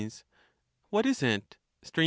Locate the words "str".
1.83-1.99